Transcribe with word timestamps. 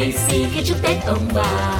lì 0.00 0.12
xì 0.12 0.44
khi 0.54 0.62
chúc 0.64 0.76
Tết 0.82 0.96
ông 1.06 1.28
bà. 1.34 1.78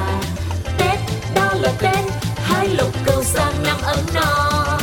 Tết, 0.77 0.99
đó 1.35 1.53
là 1.61 1.71
Tết 1.79 1.99
Hai 2.35 2.67
lục 2.67 2.91
cầu 3.05 3.23
sang 3.23 3.53
năm 3.63 3.77
ấm 3.83 3.99
no 4.13 4.79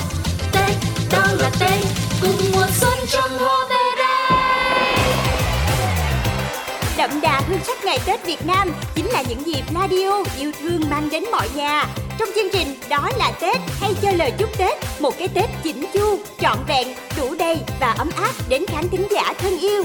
Tết, 0.53 0.71
đó 1.13 1.27
là 1.33 1.51
Tết 1.61 1.85
Cùng 2.23 2.53
mùa 2.53 2.67
xuân 2.81 2.99
trong 3.09 3.39
hoa 3.39 3.67
về 3.71 3.77
đây 3.99 4.39
Đậm 6.97 7.21
đà 7.21 7.43
hương 7.49 7.59
sắc 7.67 7.85
ngày 7.85 7.99
Tết 8.07 8.27
Việt 8.27 8.47
Nam 8.47 8.73
Chính 8.95 9.07
là 9.07 9.23
những 9.29 9.47
dịp 9.47 9.63
radio 9.75 10.25
yêu 10.39 10.53
thương 10.63 10.81
mang 10.91 11.09
đến 11.11 11.25
mọi 11.33 11.49
nhà. 11.55 11.87
Trong 12.19 12.29
chương 12.35 12.51
trình 12.53 12.75
Đó 12.89 13.11
là 13.19 13.33
Tết 13.41 13.57
hay 13.81 13.95
cho 14.03 14.13
lời 14.13 14.33
chúc 14.39 14.59
Tết 14.59 14.79
Một 15.01 15.19
cái 15.19 15.29
Tết 15.29 15.51
chỉnh 15.63 15.85
chu, 15.95 16.19
trọn 16.41 16.59
vẹn, 16.69 16.89
đủ 17.17 17.35
đầy 17.39 17.57
và 17.81 17.95
ấm 17.99 18.11
áp 18.17 18.33
đến 18.49 18.67
khán 18.67 18.89
thính 18.89 19.07
giả 19.11 19.33
thân 19.39 19.59
yêu. 19.59 19.85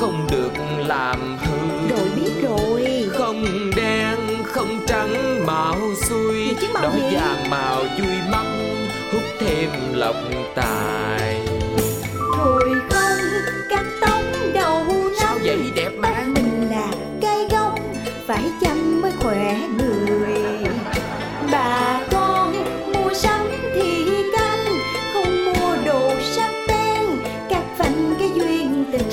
Không 0.00 0.26
được 0.30 0.52
làm 0.86 1.38
hư. 1.38 1.88
Rồi 1.96 2.08
biết 2.16 2.32
rồi. 2.42 3.10
Không 3.12 3.70
đen 3.76 4.18
không 4.44 4.86
trắng 4.86 5.46
màu 5.46 5.76
xuôi 6.08 6.56
đỏ 6.74 6.90
gì? 6.94 7.16
vàng 7.16 7.50
màu 7.50 7.78
vui 7.78 8.16
mắt 8.30 8.44
hút 9.12 9.22
thêm 9.40 9.70
lộc 9.92 10.16
tài. 10.54 11.40
Thôi 12.36 12.72
không 12.90 13.18
cắt 13.70 13.84
tóc 14.00 14.20
đầu 14.54 14.84
sao 15.20 15.34
năm. 15.34 15.42
vậy 15.44 15.72
đẹp 15.74 15.90
Tóc 16.02 16.12
mình 16.26 16.68
là 16.70 16.92
cây 17.22 17.48
gốc 17.50 17.74
Phải 18.26 18.44
chăm 18.60 19.00
mới 19.00 19.12
khỏe 19.20 19.58
người 19.78 19.89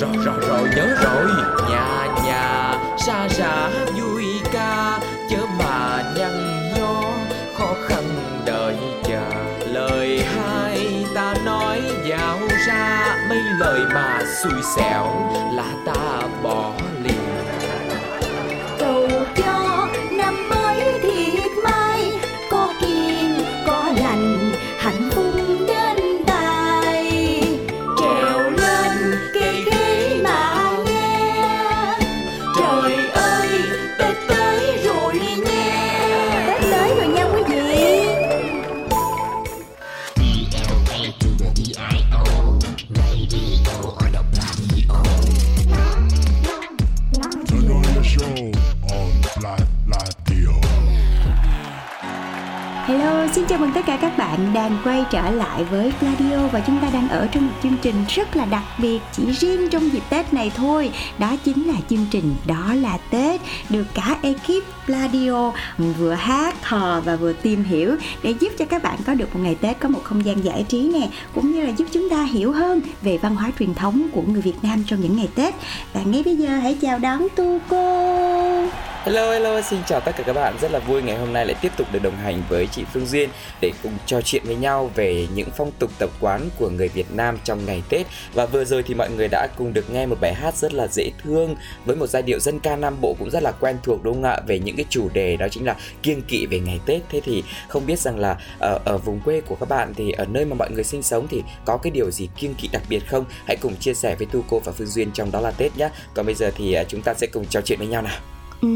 rồi 0.00 0.16
rồi 0.24 0.38
rồi, 0.48 0.68
nhớ 0.76 0.96
rồi. 1.02 1.30
Nhà 1.70 2.06
nhà, 2.24 2.74
xa 3.06 3.28
xa, 3.28 3.68
vui 3.96 4.24
ca, 4.52 5.00
chớ 5.30 5.38
mà 5.58 6.02
nhăn 6.16 6.72
nhó. 6.76 7.02
Khó 7.58 7.74
khăn 7.88 8.04
đợi 8.46 8.76
chờ, 9.04 9.30
lời 9.66 10.24
hai 10.36 11.06
ta 11.14 11.34
nói. 11.44 11.82
Dạo 12.08 12.38
ra 12.66 13.16
mấy 13.28 13.38
lời 13.58 13.80
mà 13.94 14.22
xui 14.42 14.62
xẻo, 14.76 15.32
là 15.54 15.72
ta 15.86 16.28
bỏ 16.42 16.72
quay 54.84 55.04
trở 55.10 55.30
lại 55.30 55.64
với 55.64 55.92
Gladio 56.00 56.46
và 56.46 56.60
chúng 56.60 56.78
ta 56.78 56.88
đang 56.92 57.08
ở 57.08 57.28
trong 57.32 57.46
một 57.46 57.52
chương 57.62 57.76
trình 57.82 57.94
rất 58.08 58.36
là 58.36 58.44
đặc 58.44 58.64
biệt 58.78 58.98
chỉ 59.12 59.32
riêng 59.32 59.68
trong 59.70 59.92
dịp 59.92 60.02
Tết 60.10 60.34
này 60.34 60.50
thôi. 60.56 60.90
Đó 61.18 61.36
chính 61.44 61.64
là 61.64 61.74
chương 61.90 62.06
trình 62.10 62.34
Đó 62.46 62.74
là 62.74 62.98
Tết 63.10 63.40
được 63.70 63.84
cả 63.94 64.16
ekip 64.22 64.64
Gladio 64.86 65.52
vừa 65.98 66.14
hát, 66.14 66.64
hò 66.64 67.00
và 67.00 67.16
vừa 67.16 67.32
tìm 67.32 67.64
hiểu 67.64 67.96
để 68.22 68.34
giúp 68.40 68.48
cho 68.58 68.64
các 68.64 68.82
bạn 68.82 68.98
có 69.06 69.14
được 69.14 69.34
một 69.34 69.40
ngày 69.42 69.54
Tết 69.54 69.80
có 69.80 69.88
một 69.88 70.00
không 70.04 70.24
gian 70.24 70.44
giải 70.44 70.64
trí 70.68 70.90
nè, 70.94 71.08
cũng 71.34 71.52
như 71.52 71.62
là 71.62 71.70
giúp 71.70 71.84
chúng 71.92 72.10
ta 72.10 72.22
hiểu 72.22 72.52
hơn 72.52 72.80
về 73.02 73.18
văn 73.18 73.36
hóa 73.36 73.50
truyền 73.58 73.74
thống 73.74 74.08
của 74.12 74.22
người 74.22 74.42
Việt 74.42 74.56
Nam 74.62 74.84
trong 74.86 75.00
những 75.00 75.16
ngày 75.16 75.28
Tết. 75.34 75.54
Và 75.92 76.00
ngay 76.04 76.22
bây 76.22 76.36
giờ 76.36 76.48
hãy 76.48 76.76
chào 76.80 76.98
đón 76.98 77.26
Tu 77.36 77.58
cô. 77.68 78.68
Hello 79.04 79.30
hello, 79.32 79.60
xin 79.60 79.80
chào 79.86 80.00
tất 80.00 80.12
cả 80.16 80.22
các 80.26 80.32
bạn. 80.32 80.54
Rất 80.60 80.70
là 80.70 80.78
vui 80.78 81.02
ngày 81.02 81.16
hôm 81.16 81.32
nay 81.32 81.46
lại 81.46 81.56
tiếp 81.62 81.72
tục 81.76 81.86
được 81.92 82.02
đồng 82.02 82.16
hành 82.16 82.42
với 82.48 82.66
chị 82.66 82.84
Phương 82.92 83.06
Duyên 83.06 83.28
để 83.60 83.72
cùng 83.82 83.92
trò 84.06 84.20
chuyện 84.20 84.42
với 84.46 84.56
nhau 84.56 84.90
về 84.94 85.26
những 85.34 85.48
phong 85.56 85.70
tục 85.78 85.90
tập 85.98 86.10
quán 86.20 86.48
của 86.58 86.70
người 86.70 86.88
Việt 86.88 87.12
Nam 87.12 87.38
trong 87.44 87.66
ngày 87.66 87.82
Tết. 87.88 88.06
Và 88.34 88.46
vừa 88.46 88.64
rồi 88.64 88.82
thì 88.82 88.94
mọi 88.94 89.10
người 89.10 89.28
đã 89.28 89.48
cùng 89.56 89.72
được 89.72 89.90
nghe 89.90 90.06
một 90.06 90.20
bài 90.20 90.34
hát 90.34 90.56
rất 90.56 90.74
là 90.74 90.86
dễ 90.86 91.10
thương 91.22 91.56
với 91.84 91.96
một 91.96 92.06
giai 92.06 92.22
điệu 92.22 92.38
dân 92.38 92.60
ca 92.60 92.76
Nam 92.76 93.00
Bộ 93.00 93.16
cũng 93.18 93.30
rất 93.30 93.42
là 93.42 93.52
quen 93.52 93.76
thuộc 93.82 94.02
đúng 94.02 94.14
không 94.14 94.22
ạ? 94.22 94.40
Về 94.46 94.58
những 94.58 94.76
cái 94.76 94.84
chủ 94.90 95.08
đề 95.12 95.36
đó 95.36 95.46
chính 95.50 95.66
là 95.66 95.76
kiêng 96.02 96.22
kỵ 96.22 96.46
về 96.46 96.60
ngày 96.60 96.80
Tết. 96.86 97.00
Thế 97.10 97.20
thì 97.24 97.44
không 97.68 97.86
biết 97.86 97.98
rằng 97.98 98.18
là 98.18 98.36
ở, 98.58 98.80
ở 98.84 98.98
vùng 98.98 99.20
quê 99.20 99.40
của 99.40 99.54
các 99.54 99.68
bạn 99.68 99.94
thì 99.94 100.12
ở 100.12 100.24
nơi 100.24 100.44
mà 100.44 100.54
mọi 100.54 100.70
người 100.70 100.84
sinh 100.84 101.02
sống 101.02 101.26
thì 101.30 101.42
có 101.64 101.76
cái 101.76 101.90
điều 101.90 102.10
gì 102.10 102.28
kiêng 102.36 102.54
kỵ 102.54 102.68
đặc 102.72 102.82
biệt 102.88 103.00
không? 103.06 103.24
Hãy 103.46 103.56
cùng 103.56 103.76
chia 103.76 103.94
sẻ 103.94 104.14
với 104.14 104.26
Tu 104.32 104.44
Cô 104.50 104.58
và 104.58 104.72
Phương 104.72 104.86
Duyên 104.86 105.10
trong 105.14 105.30
đó 105.30 105.40
là 105.40 105.50
Tết 105.50 105.76
nhé. 105.76 105.88
Còn 106.14 106.26
bây 106.26 106.34
giờ 106.34 106.50
thì 106.56 106.72
ờ, 106.72 106.84
chúng 106.88 107.02
ta 107.02 107.14
sẽ 107.14 107.26
cùng 107.26 107.46
trò 107.46 107.60
chuyện 107.60 107.78
với 107.78 107.88
nhau 107.88 108.02
nào. 108.02 108.18
Ừ, 108.60 108.68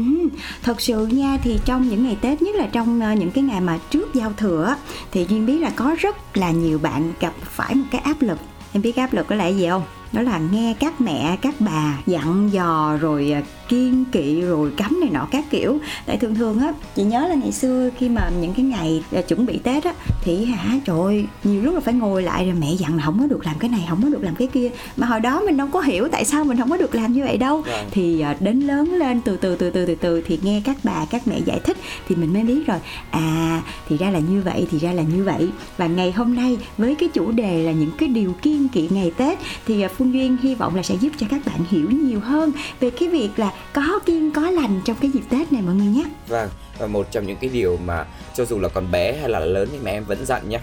thật 0.63 0.81
sự 0.81 1.07
nha 1.07 1.37
thì 1.43 1.59
trong 1.65 1.89
những 1.89 2.03
ngày 2.03 2.17
Tết 2.21 2.41
nhất 2.41 2.55
là 2.55 2.67
trong 2.71 3.01
ờ, 3.01 3.13
những 3.13 3.31
cái 3.31 3.43
ngày 3.43 3.61
mà 3.61 3.79
trước 3.89 4.13
giao 4.13 4.33
thừa 4.37 4.75
thì 5.11 5.25
duyên 5.29 5.45
biết 5.45 5.59
là 5.59 5.71
có 5.75 5.95
rất 5.99 6.37
là 6.37 6.51
nhiều 6.51 6.79
bạn 6.79 7.13
gặp 7.19 7.33
phải 7.43 7.75
một 7.75 7.85
cái 7.91 8.01
áp 8.01 8.21
lực. 8.21 8.37
Em 8.73 8.81
biết 8.81 8.91
cái 8.91 9.03
áp 9.03 9.13
lực 9.13 9.29
đó 9.29 9.35
là 9.35 9.47
gì 9.47 9.67
không? 9.69 9.83
Đó 10.13 10.21
là 10.21 10.39
nghe 10.51 10.75
các 10.79 11.01
mẹ 11.01 11.37
các 11.41 11.55
bà 11.59 11.97
dặn 12.05 12.49
dò 12.53 12.97
rồi 13.01 13.31
ờ, 13.31 13.41
kiên 13.73 14.05
kỵ 14.11 14.41
rồi 14.41 14.71
cấm 14.77 14.99
này 14.99 15.09
nọ 15.09 15.27
các 15.31 15.45
kiểu. 15.49 15.77
Tại 16.05 16.17
thường 16.17 16.35
thường 16.35 16.59
á 16.59 16.73
chị 16.95 17.03
nhớ 17.03 17.27
là 17.27 17.35
ngày 17.35 17.51
xưa 17.51 17.89
khi 17.97 18.09
mà 18.09 18.29
những 18.41 18.53
cái 18.53 18.65
ngày 18.65 19.03
à, 19.11 19.21
chuẩn 19.21 19.45
bị 19.45 19.57
tết 19.63 19.83
á 19.83 19.93
thì 20.23 20.45
hả 20.45 20.79
trời 20.85 20.99
ơi, 20.99 21.25
nhiều 21.43 21.61
lúc 21.61 21.73
là 21.73 21.79
phải 21.79 21.93
ngồi 21.93 22.23
lại 22.23 22.45
rồi 22.45 22.55
mẹ 22.59 22.71
dặn 22.77 22.97
là 22.97 23.03
không 23.05 23.19
có 23.19 23.27
được 23.27 23.45
làm 23.45 23.55
cái 23.59 23.69
này 23.69 23.85
không 23.89 24.03
có 24.03 24.09
được 24.09 24.23
làm 24.23 24.35
cái 24.35 24.47
kia. 24.47 24.69
Mà 24.97 25.07
hồi 25.07 25.19
đó 25.19 25.41
mình 25.45 25.57
đâu 25.57 25.67
có 25.71 25.81
hiểu 25.81 26.07
tại 26.11 26.25
sao 26.25 26.43
mình 26.43 26.57
không 26.57 26.69
có 26.69 26.77
được 26.77 26.95
làm 26.95 27.13
như 27.13 27.23
vậy 27.23 27.37
đâu. 27.37 27.61
Vâng. 27.61 27.85
thì 27.91 28.21
à, 28.21 28.35
đến 28.39 28.59
lớn 28.59 28.93
lên 28.93 29.21
từ 29.21 29.37
từ 29.37 29.55
từ 29.55 29.69
từ 29.69 29.85
từ 29.85 29.95
từ 29.95 30.21
thì 30.21 30.39
nghe 30.43 30.61
các 30.65 30.77
bà 30.83 31.05
các 31.09 31.27
mẹ 31.27 31.39
giải 31.45 31.59
thích 31.59 31.77
thì 32.07 32.15
mình 32.15 32.33
mới 32.33 32.43
biết 32.43 32.67
rồi. 32.67 32.77
À 33.11 33.61
thì 33.89 33.97
ra 33.97 34.09
là 34.09 34.19
như 34.19 34.41
vậy 34.45 34.67
thì 34.71 34.79
ra 34.79 34.93
là 34.93 35.03
như 35.03 35.23
vậy. 35.23 35.49
Và 35.77 35.87
ngày 35.87 36.11
hôm 36.11 36.35
nay 36.35 36.57
với 36.77 36.95
cái 36.95 37.09
chủ 37.13 37.31
đề 37.31 37.63
là 37.63 37.71
những 37.71 37.91
cái 37.97 38.09
điều 38.09 38.33
kiên 38.41 38.67
kỵ 38.67 38.87
ngày 38.91 39.11
tết 39.17 39.39
thì 39.67 39.81
à, 39.81 39.89
phương 39.97 40.13
duyên 40.13 40.37
hy 40.41 40.55
vọng 40.55 40.75
là 40.75 40.83
sẽ 40.83 40.95
giúp 40.95 41.11
cho 41.17 41.27
các 41.29 41.45
bạn 41.45 41.59
hiểu 41.69 41.91
nhiều 41.91 42.19
hơn 42.19 42.51
về 42.79 42.89
cái 42.89 43.09
việc 43.09 43.29
là 43.37 43.51
có 43.73 43.99
kiên 44.05 44.31
có 44.31 44.41
lành 44.49 44.81
trong 44.85 44.97
cái 45.01 45.11
dịp 45.11 45.23
tết 45.29 45.51
này 45.51 45.61
mọi 45.61 45.75
người 45.75 45.87
nhé. 45.87 46.03
Vâng, 46.27 46.49
và 46.79 46.87
một 46.87 47.07
trong 47.11 47.27
những 47.27 47.37
cái 47.41 47.49
điều 47.49 47.77
mà 47.77 48.05
cho 48.33 48.45
dù 48.45 48.59
là 48.59 48.69
còn 48.69 48.91
bé 48.91 49.17
hay 49.19 49.29
là 49.29 49.39
lớn 49.39 49.69
thì 49.71 49.77
mẹ 49.83 49.91
em 49.91 50.03
vẫn 50.03 50.25
dặn 50.25 50.49
nhá. 50.49 50.59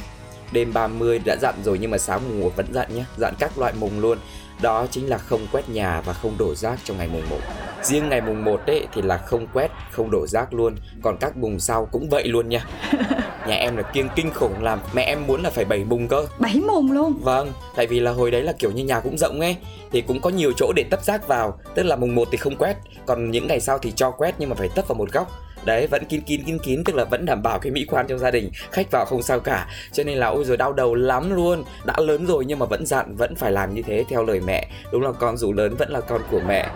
Đêm 0.52 0.72
30 0.72 1.20
đã 1.24 1.36
dặn 1.40 1.54
rồi 1.64 1.78
nhưng 1.80 1.90
mà 1.90 1.98
sáng 1.98 2.20
mùng 2.28 2.40
1 2.40 2.56
vẫn 2.56 2.66
dặn 2.72 2.94
nhé 2.94 3.04
dặn 3.18 3.34
các 3.38 3.58
loại 3.58 3.72
mùng 3.80 4.00
luôn. 4.00 4.18
Đó 4.62 4.86
chính 4.90 5.08
là 5.08 5.18
không 5.18 5.46
quét 5.52 5.68
nhà 5.68 6.00
và 6.00 6.12
không 6.12 6.38
đổ 6.38 6.54
rác 6.54 6.78
trong 6.84 6.98
ngày 6.98 7.08
mùng 7.12 7.28
1 7.30 7.36
riêng 7.82 8.08
ngày 8.08 8.20
mùng 8.20 8.44
1 8.44 8.60
ấy 8.66 8.86
thì 8.92 9.02
là 9.02 9.18
không 9.18 9.46
quét 9.52 9.70
không 9.90 10.10
đổ 10.10 10.26
rác 10.26 10.54
luôn. 10.54 10.76
Còn 11.02 11.16
các 11.20 11.36
mùng 11.36 11.60
sau 11.60 11.86
cũng 11.86 12.08
vậy 12.08 12.28
luôn 12.28 12.48
nha 12.48 12.64
nhà 13.50 13.56
em 13.56 13.76
là 13.76 13.82
kiêng 13.82 14.08
kinh 14.16 14.30
khủng 14.30 14.62
làm 14.62 14.78
mẹ 14.94 15.02
em 15.02 15.26
muốn 15.26 15.42
là 15.42 15.50
phải 15.50 15.64
bảy 15.64 15.84
mùng 15.84 16.08
cơ. 16.08 16.26
Bảy 16.38 16.60
mùng 16.66 16.92
luôn? 16.92 17.12
Vâng 17.22 17.52
tại 17.76 17.86
vì 17.86 18.00
là 18.00 18.10
hồi 18.10 18.30
đấy 18.30 18.42
là 18.42 18.52
kiểu 18.52 18.70
như 18.70 18.84
nhà 18.84 19.00
cũng 19.00 19.18
rộng 19.18 19.40
ấy 19.40 19.56
thì 19.92 20.00
cũng 20.00 20.20
có 20.20 20.30
nhiều 20.30 20.52
chỗ 20.56 20.72
để 20.76 20.84
tấp 20.90 21.04
rác 21.04 21.28
vào. 21.28 21.58
Tức 21.74 21.82
là 21.82 21.96
mùng 21.96 22.14
1 22.14 22.28
thì 22.30 22.36
không 22.36 22.56
quét 22.56 22.76
còn 23.06 23.30
những 23.30 23.46
ngày 23.46 23.60
sau 23.60 23.78
thì 23.78 23.92
cho 23.96 24.10
quét 24.10 24.34
nhưng 24.38 24.50
mà 24.50 24.56
phải 24.56 24.68
tấp 24.74 24.88
vào 24.88 24.96
một 24.98 25.12
góc. 25.12 25.30
Đấy 25.64 25.86
vẫn 25.86 26.04
kín 26.04 26.20
kín 26.20 26.42
kín 26.44 26.58
kín 26.58 26.84
tức 26.84 26.96
là 26.96 27.04
vẫn 27.04 27.24
đảm 27.24 27.42
bảo 27.42 27.58
cái 27.58 27.72
mỹ 27.72 27.86
quan 27.88 28.06
trong 28.06 28.18
gia 28.18 28.30
đình. 28.30 28.50
Khách 28.70 28.86
vào 28.92 29.04
không 29.04 29.22
sao 29.22 29.40
cả. 29.40 29.66
Cho 29.92 30.04
nên 30.04 30.18
là 30.18 30.26
ôi 30.26 30.44
rồi 30.44 30.56
đau 30.56 30.72
đầu 30.72 30.94
lắm 30.94 31.34
luôn. 31.34 31.64
Đã 31.84 31.94
lớn 31.98 32.26
rồi 32.26 32.44
nhưng 32.44 32.58
mà 32.58 32.66
vẫn 32.66 32.86
dặn 32.86 33.16
vẫn 33.16 33.34
phải 33.34 33.52
làm 33.52 33.74
như 33.74 33.82
thế 33.82 34.04
theo 34.08 34.24
lời 34.24 34.40
mẹ. 34.46 34.68
Đúng 34.92 35.02
là 35.02 35.12
con 35.12 35.36
dù 35.36 35.52
lớn 35.52 35.74
vẫn 35.78 35.90
là 35.90 36.00
con 36.00 36.20
của 36.30 36.40
mẹ. 36.48 36.68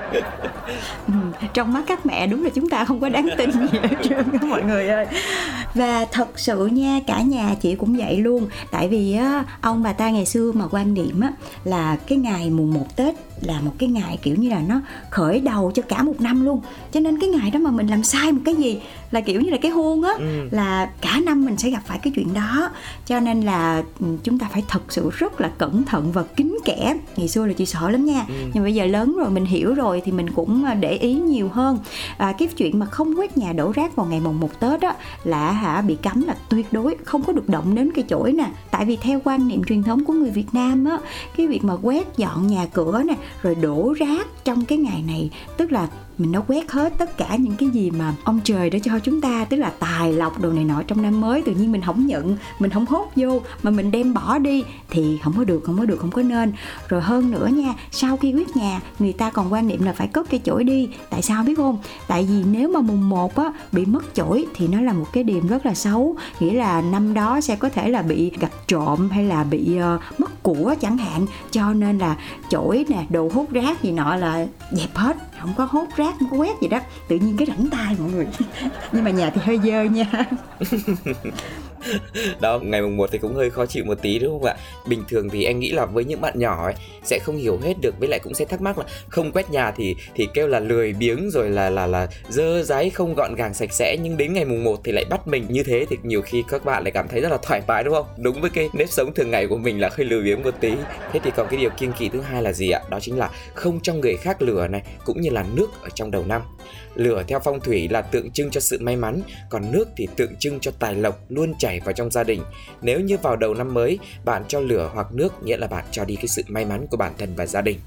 Ừ, 1.06 1.12
trong 1.54 1.72
mắt 1.72 1.82
các 1.86 2.06
mẹ 2.06 2.26
đúng 2.26 2.44
là 2.44 2.50
chúng 2.54 2.68
ta 2.68 2.84
không 2.84 3.00
có 3.00 3.08
đáng 3.08 3.28
tin 3.36 3.52
gì 3.52 3.78
hết 3.82 3.96
trơn 4.02 4.32
á 4.32 4.38
mọi 4.42 4.62
người 4.62 4.88
ơi 4.88 5.06
và 5.74 6.06
thật 6.12 6.38
sự 6.38 6.66
nha, 6.66 7.00
cả 7.06 7.22
nhà 7.22 7.54
chị 7.60 7.74
cũng 7.74 7.96
vậy 7.96 8.16
luôn. 8.16 8.46
Tại 8.70 8.88
vì 8.88 9.12
á, 9.14 9.44
ông 9.60 9.82
bà 9.82 9.92
ta 9.92 10.10
ngày 10.10 10.26
xưa 10.26 10.52
mà 10.52 10.68
quan 10.70 10.94
niệm 10.94 11.20
á, 11.20 11.32
là 11.64 11.96
cái 11.96 12.18
ngày 12.18 12.50
mùng 12.50 12.74
1 12.74 12.96
tết 12.96 13.14
là 13.40 13.60
một 13.60 13.72
cái 13.78 13.88
ngày 13.88 14.18
kiểu 14.22 14.36
như 14.36 14.48
là 14.48 14.62
nó 14.68 14.80
khởi 15.10 15.40
đầu 15.40 15.70
cho 15.74 15.82
cả 15.82 16.02
một 16.02 16.20
năm 16.20 16.44
luôn. 16.44 16.60
Cho 16.92 17.00
nên 17.00 17.20
cái 17.20 17.30
ngày 17.30 17.50
đó 17.50 17.58
mà 17.58 17.70
mình 17.70 17.86
làm 17.86 18.02
sai 18.04 18.32
một 18.32 18.40
cái 18.44 18.54
gì 18.54 18.80
là 19.10 19.20
kiểu 19.20 19.40
như 19.40 19.50
là 19.50 19.56
cái 19.62 19.70
hôn 19.70 20.02
á 20.02 20.12
ừ. 20.18 20.48
là 20.50 20.90
cả 21.00 21.20
năm 21.24 21.44
mình 21.44 21.56
sẽ 21.56 21.70
gặp 21.70 21.82
phải 21.86 21.98
cái 21.98 22.12
chuyện 22.16 22.34
đó. 22.34 22.70
Cho 23.06 23.20
nên 23.20 23.40
là 23.40 23.82
ừ, 24.00 24.06
chúng 24.24 24.38
ta 24.38 24.48
phải 24.52 24.62
thật 24.68 24.82
sự 24.88 25.10
rất 25.10 25.40
là 25.40 25.50
cẩn 25.58 25.84
thận 25.84 26.12
và 26.12 26.22
kín 26.22 26.56
kẽ. 26.64 26.96
Ngày 27.16 27.28
xưa 27.28 27.46
là 27.46 27.52
chị 27.52 27.66
sợ 27.66 27.90
lắm 27.90 28.04
nha. 28.04 28.24
Ừ. 28.28 28.34
nhưng 28.54 28.62
bây 28.62 28.74
giờ 28.74 28.86
lớn 28.86 29.16
rồi 29.18 29.30
mình 29.30 29.44
hiểu 29.44 29.74
rồi 29.74 30.02
thì 30.04 30.12
mình 30.12 30.30
cũng 30.30 30.64
à, 30.64 30.74
để 30.74 30.92
ý 30.92 31.14
nhiều 31.14 31.48
hơn. 31.48 31.78
À, 32.16 32.32
cái 32.38 32.48
chuyện 32.48 32.78
mà 32.78 32.86
không 32.86 33.18
quét 33.18 33.36
nhà 33.36 33.52
đổ 33.52 33.72
rác 33.72 33.96
vào 33.96 34.06
ngày 34.06 34.20
mùng 34.20 34.40
một 34.40 34.60
tết 34.60 34.80
á 34.80 34.94
là 35.24 35.52
hả 35.52 35.80
bị 35.80 35.96
cấm 36.02 36.22
là 36.22 36.34
tuyệt 36.48 36.72
đối 36.72 36.96
không 37.04 37.22
có 37.22 37.32
được 37.32 37.48
động 37.48 37.74
đến 37.74 37.90
cây 37.94 38.04
chổi 38.08 38.32
nè. 38.32 38.50
Tại 38.70 38.84
vì 38.84 38.96
theo 38.96 39.20
quan 39.24 39.48
niệm 39.48 39.64
truyền 39.64 39.82
thống 39.82 40.04
của 40.04 40.12
người 40.12 40.30
Việt 40.30 40.46
Nam 40.52 40.84
á 40.84 40.98
cái 41.36 41.46
việc 41.46 41.64
mà 41.64 41.74
quét 41.82 42.16
dọn 42.16 42.46
nhà 42.46 42.66
cửa 42.72 43.02
nè 43.02 43.14
rồi 43.42 43.54
đổ 43.54 43.94
rác 43.98 44.26
trong 44.44 44.64
cái 44.64 44.78
ngày 44.78 45.02
này. 45.06 45.30
Tức 45.56 45.72
là 45.72 45.88
mình 46.18 46.32
đã 46.32 46.40
quét 46.40 46.72
hết 46.72 46.92
tất 46.98 47.16
cả 47.16 47.36
những 47.36 47.56
cái 47.56 47.68
gì 47.68 47.90
mà 47.90 48.14
ông 48.24 48.40
trời 48.44 48.70
đã 48.70 48.78
cho 48.82 48.98
chúng 48.98 49.20
ta 49.20 49.44
tức 49.44 49.56
là 49.56 49.72
tài 49.78 50.12
lộc 50.12 50.40
đồ 50.40 50.52
này 50.52 50.64
nọ 50.64 50.82
trong 50.82 51.02
năm 51.02 51.20
mới 51.20 51.42
tự 51.42 51.52
nhiên 51.52 51.72
mình 51.72 51.82
không 51.82 52.06
nhận 52.06 52.36
mình 52.58 52.70
không 52.70 52.86
hốt 52.86 53.10
vô 53.16 53.40
mà 53.62 53.70
mình 53.70 53.90
đem 53.90 54.14
bỏ 54.14 54.38
đi 54.38 54.64
thì 54.90 55.18
không 55.22 55.32
có 55.36 55.44
được 55.44 55.62
không 55.64 55.78
có 55.78 55.84
được 55.84 55.98
không 56.00 56.10
có 56.10 56.22
nên. 56.22 56.52
Rồi 56.88 57.00
hơn 57.00 57.30
nữa 57.30 57.46
nha 57.46 57.74
sau 57.90 58.16
khi 58.16 58.32
quét 58.32 58.56
nhà 58.56 58.80
người 58.98 59.12
ta 59.12 59.30
còn 59.30 59.52
quan 59.52 59.68
niệm 59.68 59.84
là 59.84 59.92
phải 59.92 60.06
cất 60.06 60.30
cái 60.30 60.40
chổi 60.44 60.64
đi. 60.64 60.88
Tại 61.10 61.22
sao 61.22 61.44
biết 61.44 61.54
không? 61.56 61.78
Tại 62.06 62.26
vì 62.30 62.44
nếu 62.44 62.68
mà 62.68 62.80
mùng 62.80 63.08
1 63.08 63.36
á 63.36 63.52
bị 63.72 63.84
mất 63.84 64.14
chổi 64.14 64.46
thì 64.54 64.68
nó 64.68 64.80
là 64.80 64.92
một 64.92 65.06
cái 65.12 65.24
điểm 65.24 65.46
rất 65.46 65.66
là 65.66 65.74
xấu. 65.74 66.16
Nghĩa 66.40 66.52
là 66.52 66.80
năm 66.80 67.14
đó 67.14 67.40
sẽ 67.40 67.56
có 67.56 67.68
thể 67.68 67.88
là 67.88 68.02
bị 68.02 68.30
gặp 68.40 68.50
trộm 68.66 69.10
hay 69.10 69.24
là 69.24 69.44
bị 69.44 69.78
uh, 69.94 70.20
mất 70.20 70.42
của 70.42 70.74
chẳng 70.80 70.98
hạn. 70.98 71.26
Cho 71.50 71.72
nên 71.72 71.98
là 71.98 72.16
chổi 72.48 72.84
nè 72.88 73.06
đồ 73.10 73.30
hút 73.34 73.52
rác 73.52 73.82
gì 73.82 73.92
nọ 73.92 74.16
là 74.16 74.46
dẹp 74.72 74.94
hết 74.94 75.16
không 75.44 75.54
có 75.56 75.68
hốt 75.70 75.86
rác, 75.96 76.14
không 76.18 76.30
có 76.30 76.36
quét 76.36 76.60
gì 76.60 76.68
đó. 76.68 76.80
Tự 77.08 77.16
nhiên 77.16 77.36
cái 77.36 77.46
rảnh 77.46 77.70
tay 77.70 77.96
mọi 77.98 78.10
người. 78.10 78.26
Nhưng 78.92 79.04
mà 79.04 79.10
nhà 79.10 79.30
thì 79.30 79.40
hơi 79.44 79.60
dơ 79.64 79.82
nha. 79.82 80.24
đó 82.40 82.60
ngày 82.62 82.82
mùng 82.82 82.96
1 82.96 83.10
thì 83.12 83.18
cũng 83.18 83.34
hơi 83.34 83.50
khó 83.50 83.66
chịu 83.66 83.84
một 83.84 83.98
tí 84.02 84.18
đúng 84.18 84.32
không 84.32 84.44
ạ? 84.44 84.56
Bình 84.88 85.04
thường 85.08 85.30
thì 85.30 85.44
em 85.44 85.58
nghĩ 85.58 85.72
là 85.72 85.86
với 85.86 86.04
những 86.04 86.20
bạn 86.20 86.38
nhỏ 86.38 86.64
ấy 86.64 86.74
sẽ 87.04 87.18
không 87.22 87.36
hiểu 87.36 87.58
hết 87.62 87.74
được 87.80 87.94
với 87.98 88.08
lại 88.08 88.20
cũng 88.22 88.34
sẽ 88.34 88.44
thắc 88.44 88.60
mắc 88.60 88.78
là 88.78 88.84
không 89.08 89.32
quét 89.32 89.50
nhà 89.50 89.70
thì 89.70 89.96
thì 90.14 90.28
kêu 90.34 90.46
là 90.46 90.60
lười 90.60 90.92
biếng 90.92 91.30
rồi 91.30 91.50
là 91.50 91.70
là 91.70 91.86
là 91.86 92.08
dơ 92.28 92.62
dáy 92.62 92.90
không 92.90 93.14
gọn 93.14 93.34
gàng 93.34 93.54
sạch 93.54 93.72
sẽ. 93.72 93.96
Nhưng 94.02 94.16
đến 94.16 94.32
ngày 94.32 94.44
mùng 94.44 94.64
1 94.64 94.80
thì 94.84 94.92
lại 94.92 95.04
bắt 95.10 95.28
mình 95.28 95.46
như 95.48 95.62
thế 95.62 95.86
thì 95.90 95.96
nhiều 96.02 96.22
khi 96.22 96.44
các 96.48 96.64
bạn 96.64 96.82
lại 96.84 96.90
cảm 96.90 97.08
thấy 97.08 97.20
rất 97.20 97.28
là 97.28 97.38
thoải 97.42 97.62
mái 97.66 97.84
đúng 97.84 97.94
không? 97.94 98.06
Đúng 98.16 98.40
với 98.40 98.50
cái 98.50 98.68
nếp 98.72 98.88
sống 98.90 99.14
thường 99.14 99.30
ngày 99.30 99.46
của 99.46 99.56
mình 99.56 99.80
là 99.80 99.90
hơi 99.92 100.06
lười 100.06 100.22
biếng 100.22 100.42
một 100.42 100.54
tí. 100.60 100.72
Thế 101.12 101.20
thì 101.24 101.30
còn 101.36 101.46
cái 101.50 101.60
điều 101.60 101.70
kiêng 101.70 101.92
kỵ 101.92 102.08
thứ 102.08 102.20
hai 102.20 102.42
là 102.42 102.52
gì 102.52 102.70
ạ? 102.70 102.80
Đó 102.90 103.00
chính 103.00 103.18
là 103.18 103.30
không 103.54 103.80
trong 103.80 104.00
người 104.00 104.16
khác 104.16 104.42
lửa 104.42 104.68
này 104.68 104.82
cũng 105.04 105.20
như 105.20 105.30
là 105.30 105.44
nước 105.54 105.68
ở 105.82 105.88
trong 105.94 106.10
đầu 106.10 106.24
năm. 106.26 106.42
Lửa 106.94 107.24
theo 107.28 107.40
phong 107.44 107.60
thủy 107.60 107.88
là 107.88 108.02
tượng 108.02 108.30
trưng 108.30 108.50
cho 108.50 108.60
sự 108.60 108.78
may 108.80 108.96
mắn, 108.96 109.22
còn 109.50 109.72
nước 109.72 109.88
thì 109.96 110.08
tượng 110.16 110.36
trưng 110.36 110.60
cho 110.60 110.70
tài 110.78 110.94
lộc 110.94 111.20
luôn 111.28 111.54
chảy 111.58 111.73
vào 111.80 111.92
trong 111.92 112.10
gia 112.10 112.24
đình. 112.24 112.42
Nếu 112.82 113.00
như 113.00 113.16
vào 113.22 113.36
đầu 113.36 113.54
năm 113.54 113.74
mới, 113.74 113.98
bạn 114.24 114.42
cho 114.48 114.60
lửa 114.60 114.90
hoặc 114.94 115.06
nước 115.12 115.42
nghĩa 115.42 115.56
là 115.56 115.66
bạn 115.66 115.84
cho 115.90 116.04
đi 116.04 116.16
cái 116.16 116.26
sự 116.26 116.42
may 116.48 116.64
mắn 116.64 116.86
của 116.90 116.96
bản 116.96 117.12
thân 117.18 117.34
và 117.36 117.46
gia 117.46 117.60
đình 117.60 117.78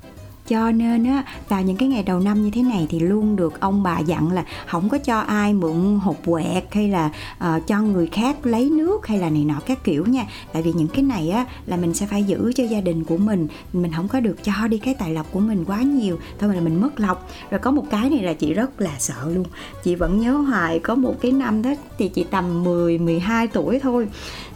cho 0.47 0.71
nên 0.71 1.03
á 1.03 1.23
vào 1.49 1.61
những 1.61 1.77
cái 1.77 1.89
ngày 1.89 2.03
đầu 2.03 2.19
năm 2.19 2.43
như 2.43 2.51
thế 2.51 2.63
này 2.63 2.87
thì 2.89 2.99
luôn 2.99 3.35
được 3.35 3.59
ông 3.59 3.83
bà 3.83 3.99
dặn 3.99 4.31
là 4.31 4.45
không 4.67 4.89
có 4.89 4.97
cho 4.97 5.19
ai 5.19 5.53
mượn 5.53 5.99
hộp 6.01 6.15
quẹt 6.25 6.63
hay 6.71 6.89
là 6.89 7.09
uh, 7.37 7.67
cho 7.67 7.81
người 7.81 8.07
khác 8.07 8.45
lấy 8.45 8.69
nước 8.69 9.07
hay 9.07 9.17
là 9.17 9.29
này 9.29 9.43
nọ 9.45 9.59
các 9.65 9.83
kiểu 9.83 10.05
nha. 10.05 10.25
Tại 10.53 10.61
vì 10.61 10.73
những 10.73 10.87
cái 10.87 11.03
này 11.03 11.29
á 11.29 11.45
là 11.65 11.77
mình 11.77 11.93
sẽ 11.93 12.05
phải 12.05 12.23
giữ 12.23 12.51
cho 12.55 12.63
gia 12.63 12.81
đình 12.81 13.03
của 13.03 13.17
mình. 13.17 13.47
Mình 13.73 13.91
không 13.95 14.07
có 14.07 14.19
được 14.19 14.43
cho 14.43 14.67
đi 14.67 14.77
cái 14.77 14.93
tài 14.93 15.13
lộc 15.13 15.31
của 15.31 15.39
mình 15.39 15.65
quá 15.65 15.81
nhiều 15.81 16.19
thôi 16.39 16.55
là 16.55 16.61
mình 16.61 16.81
mất 16.81 16.99
lộc. 16.99 17.29
Rồi 17.49 17.59
có 17.59 17.71
một 17.71 17.85
cái 17.89 18.09
này 18.09 18.23
là 18.23 18.33
chị 18.33 18.53
rất 18.53 18.81
là 18.81 18.91
sợ 18.99 19.31
luôn. 19.33 19.45
Chị 19.83 19.95
vẫn 19.95 20.19
nhớ 20.19 20.31
hoài 20.31 20.79
có 20.79 20.95
một 20.95 21.15
cái 21.21 21.31
năm 21.31 21.61
đó 21.61 21.69
thì 21.97 22.07
chị 22.07 22.23
tầm 22.23 22.63
10 22.63 22.97
12 22.97 23.47
tuổi 23.47 23.79
thôi. 23.79 24.07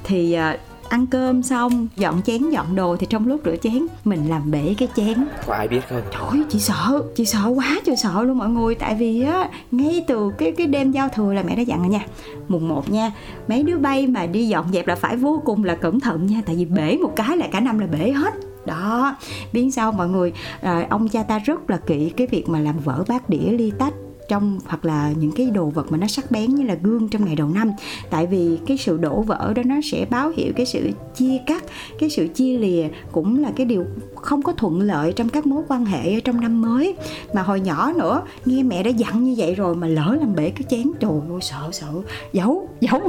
Thì 0.04 0.38
uh, 0.54 0.71
ăn 0.92 1.08
cơm 1.08 1.44
xong 1.44 1.88
dọn 1.96 2.22
chén 2.22 2.50
dọn 2.50 2.76
đồ 2.76 2.96
thì 2.98 3.08
trong 3.10 3.28
lúc 3.28 3.42
rửa 3.46 3.56
chén 3.56 3.88
mình 4.04 4.30
làm 4.30 4.52
bể 4.52 4.76
cái 4.78 4.88
chén. 4.96 5.26
Có 5.48 5.54
ai 5.54 5.68
biết 5.68 5.80
không? 5.90 6.02
Trời 6.12 6.22
ơi 6.30 6.44
chị 6.50 6.60
sợ 6.60 7.02
chị 7.16 7.26
sợ 7.26 7.48
quá 7.56 7.80
trời 7.86 7.96
sợ 7.96 8.24
luôn 8.24 8.38
mọi 8.38 8.50
người. 8.50 8.76
Tại 8.76 8.96
vì 8.96 9.24
á 9.24 9.50
ngay 9.72 10.06
từ 10.08 10.32
cái 10.38 10.52
cái 10.52 10.68
đêm 10.68 10.92
giao 10.92 11.10
thừa 11.10 11.34
là 11.34 11.44
mẹ 11.44 11.56
đã 11.56 11.62
dặn 11.62 11.80
rồi 11.80 11.90
nha. 11.90 12.06
Mùng 12.48 12.68
1 12.68 12.92
nha 12.92 13.12
mấy 13.48 13.64
đứa 13.64 13.78
bay 13.78 14.08
mà 14.08 14.26
đi 14.26 14.48
dọn 14.48 14.66
dẹp 14.74 14.88
là 14.88 14.96
phải 14.96 15.18
vô 15.18 15.42
cùng 15.46 15.64
là 15.64 15.76
cẩn 15.76 16.00
thận 16.00 16.26
nha. 16.26 16.42
Tại 16.46 16.56
vì 16.56 16.66
bể 16.66 16.98
một 16.98 17.14
cái 17.16 17.38
là 17.38 17.48
cả 17.52 17.60
năm 17.60 17.80
là 17.80 17.88
bể 17.88 18.12
hết. 18.12 18.34
Đó 18.66 19.16
biết 19.54 19.72
sao 19.72 19.92
mọi 19.92 20.10
người 20.10 20.34
à, 20.62 20.88
ông 20.90 21.08
cha 21.08 21.24
ta 21.24 21.40
rất 21.40 21.70
là 21.70 21.78
kỹ 21.78 22.10
cái 22.18 22.28
việc 22.28 22.50
mà 22.50 22.60
làm 22.60 22.80
vỡ 22.80 23.04
bát 23.08 23.30
đĩa 23.30 23.52
ly 23.52 23.72
tách 23.80 23.94
trong 24.32 24.60
hoặc 24.66 24.86
là 24.86 25.12
những 25.16 25.32
cái 25.32 25.46
đồ 25.46 25.66
vật 25.66 25.92
mà 25.92 25.98
nó 25.98 26.08
sắc 26.08 26.32
bén 26.32 26.56
như 26.56 26.64
là 26.64 26.76
gương 26.84 27.10
trong 27.10 27.26
ngày 27.26 27.36
đầu 27.36 27.48
năm. 27.48 27.72
Tại 28.10 28.26
vì 28.26 28.58
cái 28.68 28.78
sự 28.78 28.98
đổ 28.98 29.22
vỡ 29.22 29.54
đó 29.56 29.62
nó 29.66 29.76
sẽ 29.84 30.06
báo 30.10 30.32
hiệu 30.38 30.54
cái 30.56 30.66
sự 30.66 30.90
chia 31.16 31.38
cắt, 31.48 31.64
cái 32.00 32.10
sự 32.10 32.28
chia 32.28 32.58
lìa 32.58 32.88
cũng 33.12 33.42
là 33.42 33.52
cái 33.56 33.66
điều 33.66 33.86
không 34.16 34.42
có 34.42 34.54
thuận 34.54 34.82
lợi 34.82 35.14
trong 35.14 35.30
các 35.30 35.46
mối 35.46 35.64
quan 35.68 35.86
hệ 35.86 36.14
ở 36.14 36.20
trong 36.24 36.42
năm 36.42 36.62
mới. 36.62 36.96
Mà 37.34 37.42
hồi 37.42 37.60
nhỏ 37.60 37.94
nữa, 37.98 38.22
nghe 38.46 38.64
mẹ 38.64 38.84
đã 38.84 38.90
dặn 38.90 39.24
như 39.24 39.34
vậy 39.38 39.56
rồi 39.56 39.76
mà 39.76 39.88
lỡ 39.88 40.18
làm 40.20 40.36
bể 40.36 40.50
cái 40.50 40.64
chén, 40.70 40.92
trời 41.00 41.12
ơi, 41.12 41.40
sợ 41.42 41.70
sợ. 41.72 41.88
Giấu 42.34 42.70
giấu 42.80 43.02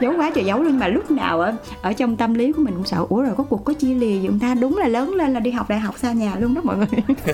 giấu 0.00 0.12
quá 0.16 0.30
trời 0.34 0.44
giấu 0.44 0.62
luôn. 0.62 0.78
Mà 0.78 0.88
lúc 0.88 1.10
nào 1.10 1.40
ở 1.40 1.52
ở 1.82 1.92
trong 1.92 2.16
tâm 2.16 2.34
lý 2.34 2.52
của 2.52 2.62
mình 2.62 2.74
cũng 2.74 2.84
sợ, 2.84 3.06
ủa, 3.08 3.22
rồi 3.22 3.34
có 3.36 3.44
cuộc 3.44 3.64
có 3.64 3.72
chia 3.72 3.94
lìa 3.94 4.20
gì 4.20 4.26
chúng 4.26 4.38
ta? 4.38 4.54
Đúng 4.54 4.76
là 4.76 4.88
lớn 4.88 5.14
lên 5.14 5.32
là 5.32 5.40
đi 5.40 5.50
học 5.50 5.68
đại 5.68 5.78
học 5.78 5.98
xa 5.98 6.12
nhà 6.12 6.36
luôn 6.38 6.54
đó 6.54 6.60
mọi 6.64 6.76
người. 6.76 7.16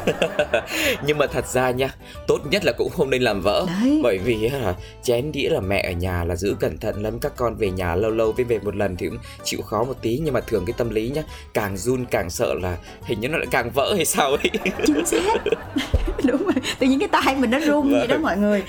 Nhưng 1.07 1.19
mà 1.19 1.27
thật 1.27 1.47
ra 1.47 1.71
nha, 1.71 1.95
tốt 2.27 2.39
nhất 2.51 2.65
là 2.65 2.73
cũng 2.79 2.91
không 2.91 3.11
nên 3.11 3.18
làm 3.19 3.41
vỡ. 3.41 3.67
Đấy. 3.67 4.01
bởi 4.03 4.19
vì 4.19 4.37
là 4.37 4.75
chén 5.03 5.33
đĩa 5.33 5.49
là 5.49 5.61
mẹ 5.61 5.91
ở 5.91 5.93
nhà 5.93 6.25
là 6.25 6.37
giữ 6.37 6.57
cẩn 6.61 6.79
thận 6.79 7.03
lắm 7.03 7.19
các 7.19 7.33
con 7.37 7.55
về 7.55 7.71
nhà 7.71 7.95
lâu 7.95 8.11
lâu 8.11 8.33
với 8.33 8.45
về 8.45 8.59
một 8.59 8.77
lần 8.77 8.97
thì 8.97 9.09
cũng 9.09 9.19
chịu 9.45 9.63
khó 9.63 9.85
một 9.85 9.97
tí. 10.03 10.21
Nhưng 10.23 10.35
mà 10.35 10.41
thường 10.41 10.65
cái 10.67 10.75
tâm 10.79 10.91
lý 10.91 11.09
nhá 11.09 11.23
càng 11.55 11.77
run 11.77 12.05
càng 12.11 12.31
sợ 12.31 12.55
là 12.63 12.77
hình 13.05 13.21
như 13.21 13.29
nó 13.29 13.39
lại 13.39 13.47
càng 13.51 13.71
vỡ 13.71 13.95
hay 13.97 14.05
sao 14.05 14.31
ấy. 14.31 14.51
Chính 14.87 15.07
xác. 15.07 15.35
Đúng 16.25 16.43
rồi. 16.45 16.55
Tự 16.79 16.87
nhiên 16.87 16.99
cái 16.99 17.09
tay 17.09 17.37
mình 17.37 17.51
nó 17.51 17.59
run 17.59 17.93
vậy 17.93 18.07
đó 18.07 18.15
vâng. 18.15 18.23
mọi 18.23 18.37
người. 18.37 18.63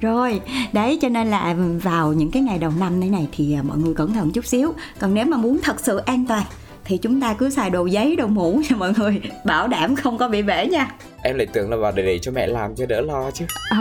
Rồi 0.00 0.40
đấy 0.72 0.98
cho 1.02 1.08
nên 1.08 1.26
là 1.30 1.56
vào 1.82 2.12
những 2.12 2.30
cái 2.30 2.42
ngày 2.42 2.58
đầu 2.58 2.72
năm 2.80 3.00
này 3.00 3.08
này 3.08 3.28
thì 3.32 3.54
à, 3.54 3.62
mọi 3.62 3.78
người 3.78 3.94
cẩn 3.94 4.12
thận 4.12 4.30
chút 4.30 4.46
xíu. 4.46 4.74
Còn 4.98 5.14
nếu 5.14 5.24
mà 5.24 5.36
muốn 5.36 5.58
thật 5.62 5.80
sự 5.80 5.96
an 5.96 6.24
toàn 6.28 6.44
thì 6.84 6.98
chúng 6.98 7.20
ta 7.20 7.34
cứ 7.34 7.50
xài 7.50 7.70
đồ 7.70 7.86
giấy 7.86 8.16
đồ 8.16 8.26
mũ 8.26 8.60
cho 8.68 8.76
mọi 8.76 8.92
người. 8.96 9.20
Bảo 9.44 9.68
đảm 9.68 9.96
không 9.96 10.18
có 10.18 10.28
bị 10.28 10.42
bể 10.42 10.66
nha 10.66 10.88
em 11.26 11.36
lại 11.36 11.46
tưởng 11.52 11.70
là 11.70 11.76
vào 11.76 11.92
để 11.92 12.02
để 12.02 12.18
cho 12.18 12.32
mẹ 12.32 12.46
làm 12.46 12.76
cho 12.76 12.86
đỡ 12.86 13.00
lo 13.00 13.30
chứ. 13.30 13.44
Ờ, 13.70 13.78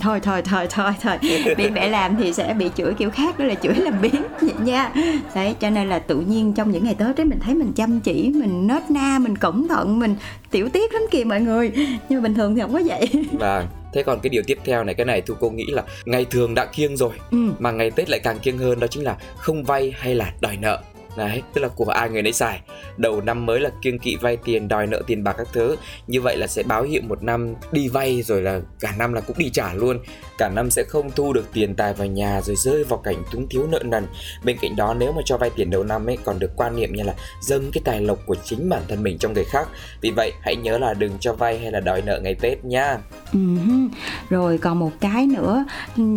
thôi 0.00 0.20
thôi 0.22 0.42
thôi 0.42 0.66
thôi 0.70 0.92
thôi. 1.02 1.16
Bị 1.56 1.70
mẹ 1.70 1.88
làm 1.88 2.16
thì 2.16 2.32
sẽ 2.32 2.54
bị 2.58 2.70
chửi 2.76 2.94
kiểu 2.94 3.10
khác 3.10 3.38
đó 3.38 3.44
là 3.44 3.54
chửi 3.54 3.74
làm 3.74 4.02
biến 4.02 4.22
vậy 4.40 4.54
nha. 4.64 4.92
Đấy 5.34 5.54
cho 5.60 5.70
nên 5.70 5.88
là 5.88 5.98
tự 5.98 6.20
nhiên 6.20 6.52
trong 6.52 6.70
những 6.70 6.84
ngày 6.84 6.94
tết 6.94 7.16
đấy 7.16 7.26
mình 7.26 7.38
thấy 7.40 7.54
mình 7.54 7.72
chăm 7.72 8.00
chỉ 8.00 8.32
mình 8.34 8.66
nết 8.66 8.90
na 8.90 9.18
mình 9.18 9.36
cẩn 9.36 9.68
thận 9.68 9.98
mình 9.98 10.16
tiểu 10.50 10.68
tiết 10.68 10.94
lắm 10.94 11.02
kìa 11.10 11.24
mọi 11.24 11.40
người. 11.40 11.72
Nhưng 12.08 12.22
mà 12.22 12.28
bình 12.28 12.34
thường 12.34 12.54
thì 12.54 12.60
không 12.60 12.72
có 12.72 12.80
vậy. 12.86 13.08
Vâng. 13.32 13.66
Thế 13.92 14.02
còn 14.02 14.20
cái 14.20 14.30
điều 14.30 14.42
tiếp 14.46 14.58
theo 14.64 14.84
này 14.84 14.94
cái 14.94 15.06
này 15.06 15.20
thu 15.20 15.34
cô 15.40 15.50
nghĩ 15.50 15.66
là 15.68 15.82
ngày 16.04 16.26
thường 16.30 16.54
đã 16.54 16.64
kiêng 16.64 16.96
rồi 16.96 17.12
ừ. 17.30 17.38
mà 17.58 17.70
ngày 17.70 17.90
tết 17.90 18.10
lại 18.10 18.20
càng 18.20 18.38
kiêng 18.38 18.58
hơn 18.58 18.80
đó 18.80 18.86
chính 18.86 19.04
là 19.04 19.16
không 19.36 19.64
vay 19.64 19.94
hay 19.98 20.14
là 20.14 20.32
đòi 20.40 20.56
nợ 20.56 20.82
Đấy, 21.16 21.42
tức 21.54 21.60
là 21.60 21.68
của 21.68 21.84
ai 21.84 22.10
người 22.10 22.22
nấy 22.22 22.32
xài. 22.32 22.60
Đầu 22.96 23.20
năm 23.20 23.46
mới 23.46 23.60
là 23.60 23.70
kiêng 23.82 23.98
kỵ 23.98 24.16
vay 24.16 24.36
tiền, 24.36 24.68
đòi 24.68 24.86
nợ 24.86 25.02
tiền 25.06 25.24
bạc 25.24 25.34
các 25.38 25.48
thứ. 25.52 25.76
Như 26.06 26.20
vậy 26.20 26.36
là 26.36 26.46
sẽ 26.46 26.62
báo 26.62 26.82
hiệu 26.82 27.02
một 27.08 27.22
năm 27.22 27.54
đi 27.72 27.88
vay 27.88 28.22
rồi 28.22 28.42
là 28.42 28.60
cả 28.80 28.94
năm 28.98 29.12
là 29.12 29.20
cũng 29.20 29.38
đi 29.38 29.50
trả 29.52 29.74
luôn. 29.74 29.98
Cả 30.38 30.48
năm 30.48 30.70
sẽ 30.70 30.84
không 30.88 31.10
thu 31.10 31.32
được 31.32 31.52
tiền 31.52 31.74
tài 31.74 31.94
vào 31.94 32.06
nhà 32.06 32.40
rồi 32.40 32.56
rơi 32.56 32.84
vào 32.84 32.98
cảnh 32.98 33.22
túng 33.32 33.48
thiếu 33.48 33.66
nợ 33.70 33.80
nần. 33.84 34.06
Bên 34.44 34.56
cạnh 34.60 34.76
đó 34.76 34.94
nếu 34.98 35.12
mà 35.12 35.22
cho 35.24 35.36
vay 35.36 35.50
tiền 35.56 35.70
đầu 35.70 35.84
năm 35.84 36.06
ấy 36.06 36.18
còn 36.24 36.38
được 36.38 36.50
quan 36.56 36.76
niệm 36.76 36.94
như 36.94 37.02
là 37.02 37.14
dâng 37.42 37.70
cái 37.72 37.82
tài 37.84 38.00
lộc 38.00 38.18
của 38.26 38.36
chính 38.44 38.68
bản 38.68 38.82
thân 38.88 39.02
mình 39.02 39.18
cho 39.18 39.28
người 39.28 39.44
khác. 39.44 39.68
Vì 40.00 40.10
vậy 40.10 40.32
hãy 40.40 40.56
nhớ 40.56 40.78
là 40.78 40.94
đừng 40.94 41.12
cho 41.20 41.32
vay 41.32 41.58
hay 41.58 41.72
là 41.72 41.80
đòi 41.80 42.02
nợ 42.02 42.20
ngày 42.22 42.34
Tết 42.34 42.64
nha. 42.64 42.98
Uh-huh. 43.32 43.88
Rồi 44.30 44.58
còn 44.58 44.78
một 44.78 44.92
cái 45.00 45.26
nữa 45.26 45.64